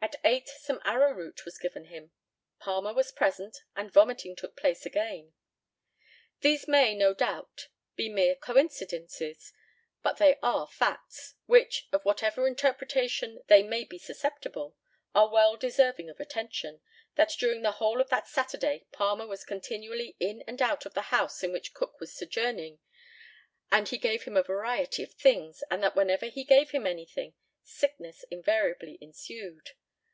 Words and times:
At 0.00 0.14
8 0.22 0.46
some 0.48 0.80
arrowroot 0.84 1.44
was 1.44 1.58
given 1.58 1.86
him, 1.86 2.12
Palmer 2.60 2.94
was 2.94 3.10
present, 3.10 3.56
and 3.74 3.92
vomiting 3.92 4.36
took 4.36 4.56
place 4.56 4.86
again. 4.86 5.34
These 6.40 6.68
may, 6.68 6.94
no 6.94 7.12
doubt, 7.14 7.66
be 7.96 8.08
mere 8.08 8.36
coincidences, 8.36 9.52
but 10.04 10.18
they 10.18 10.38
are 10.40 10.68
facts, 10.68 11.34
which, 11.46 11.88
of 11.92 12.04
whatever 12.04 12.46
interpretation 12.46 13.42
they 13.48 13.64
may 13.64 13.82
be 13.82 13.98
susceptible, 13.98 14.76
are 15.16 15.28
well 15.28 15.56
deserving 15.56 16.08
of 16.08 16.20
attention, 16.20 16.80
that 17.16 17.30
during 17.36 17.62
the 17.62 17.72
whole 17.72 18.00
of 18.00 18.08
that 18.08 18.28
Saturday 18.28 18.86
Palmer 18.92 19.26
was 19.26 19.44
continually 19.44 20.14
in 20.20 20.42
and 20.42 20.62
out 20.62 20.86
of 20.86 20.94
the 20.94 21.10
house 21.10 21.42
in 21.42 21.50
which 21.50 21.74
Cook 21.74 21.98
was 21.98 22.14
sojourning; 22.14 22.78
that 23.72 23.88
he 23.88 23.98
gave 23.98 24.22
him 24.22 24.36
a 24.36 24.44
variety 24.44 25.02
of 25.02 25.12
things, 25.14 25.64
and 25.72 25.82
that 25.82 25.96
whenever 25.96 26.26
he 26.26 26.44
gave 26.44 26.70
him 26.70 26.86
anything 26.86 27.34
sickness 27.64 28.24
invariably 28.30 28.96
ensued. 29.00 29.70